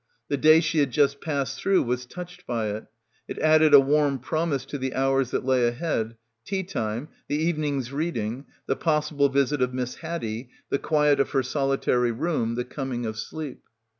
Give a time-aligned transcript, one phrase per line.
[0.29, 2.87] The day she had just passed through was touched by it;
[3.27, 7.93] it added a warm promise to the hours that lay ahead— tea time, the evening's
[7.93, 13.05] reading, the possible visit of Miss Haddie, the quiet of her solitary room, the coming
[13.05, 13.61] of sleep.